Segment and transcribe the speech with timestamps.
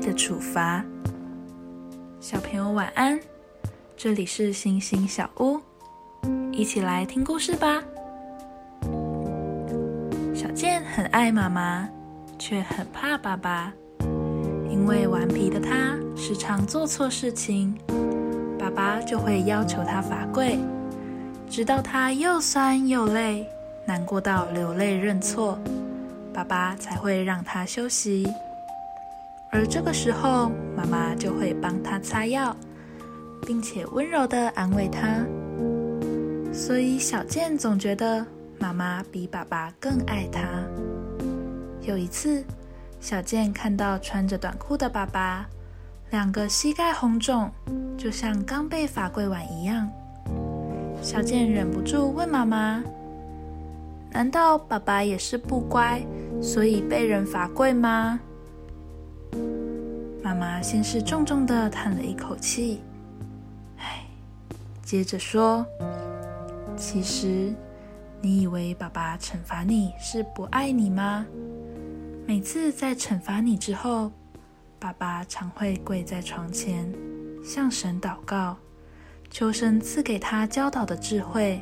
[0.00, 0.84] 的处罚。
[2.20, 3.18] 小朋友晚安，
[3.96, 5.60] 这里是星星小屋，
[6.52, 7.82] 一起来听故事吧。
[10.34, 11.88] 小健很爱妈妈，
[12.38, 13.72] 却很怕爸爸，
[14.70, 17.76] 因为顽皮的他时常做错事情，
[18.58, 20.58] 爸爸就会要求他罚跪，
[21.48, 23.46] 直到他又酸又累，
[23.86, 25.58] 难过到流泪认错，
[26.32, 28.26] 爸爸才会让他休息。
[29.52, 32.56] 而这个时候，妈妈就会帮他擦药，
[33.46, 35.26] 并且温柔的安慰他。
[36.52, 38.24] 所以小健总觉得
[38.60, 40.40] 妈妈比爸爸更爱他。
[41.82, 42.44] 有一次，
[43.00, 45.44] 小健看到穿着短裤的爸爸，
[46.10, 47.50] 两个膝盖红肿，
[47.98, 49.90] 就像刚被罚跪完一样。
[51.02, 52.84] 小健忍不住问妈妈
[54.12, 56.00] ：“难道爸爸也是不乖，
[56.40, 58.20] 所以被人罚跪吗？”
[60.30, 62.80] 妈妈先是重重的叹了一口气，
[63.78, 64.04] 唉，
[64.80, 65.66] 接着说
[66.78, 67.52] ：“其实，
[68.22, 71.26] 你以为爸爸惩罚你是不爱你吗？
[72.28, 74.12] 每次在惩罚你之后，
[74.78, 76.94] 爸爸常会跪在床前，
[77.44, 78.56] 向神祷告，
[79.32, 81.60] 求神赐给他教导的智慧，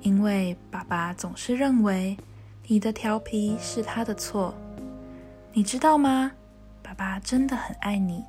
[0.00, 2.16] 因为爸爸总是认为
[2.66, 4.52] 你的调皮是他的错，
[5.52, 6.32] 你知道吗？”
[6.88, 8.24] 爸爸真的很爱你。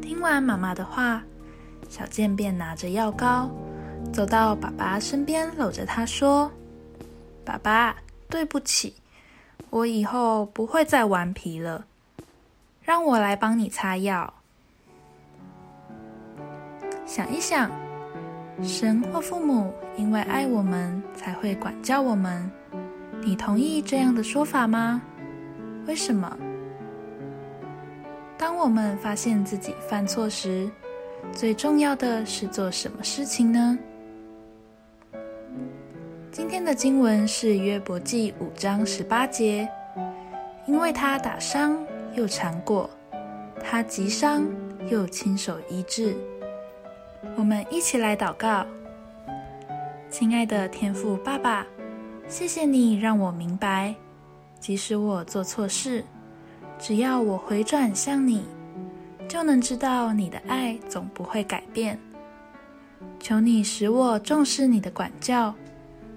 [0.00, 1.22] 听完妈妈的话，
[1.90, 3.50] 小健便拿着药膏，
[4.14, 6.50] 走到爸爸身边，搂着他说
[7.44, 7.94] ：“爸爸，
[8.30, 8.94] 对不起，
[9.68, 11.84] 我以后不会再顽皮了。
[12.80, 14.32] 让我来帮你擦药。
[17.04, 17.70] 想一想，
[18.62, 22.50] 神或父母因为爱我们才会管教我们，
[23.20, 25.02] 你同意这样的说法吗？”
[25.86, 26.36] 为什么？
[28.36, 30.68] 当我们发现自己犯错时，
[31.32, 33.78] 最重要的是做什么事情呢？
[36.30, 39.66] 今天的经文是约伯记五章十八节，
[40.66, 41.78] 因为他打伤
[42.14, 42.90] 又缠过，
[43.62, 44.44] 他急伤
[44.90, 46.16] 又亲手医治。
[47.36, 48.66] 我们一起来祷告，
[50.10, 51.66] 亲爱的天父爸爸，
[52.28, 53.94] 谢谢你让我明白。
[54.58, 56.04] 即使我做错事，
[56.78, 58.44] 只要我回转向你，
[59.28, 61.98] 就能知道你的爱总不会改变。
[63.20, 65.54] 求你使我重视你的管教，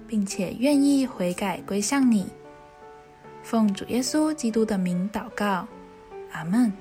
[0.06, 2.26] 并且愿意悔改归向你。
[3.42, 5.66] 奉主耶稣基督的名祷告，
[6.32, 6.72] 阿门。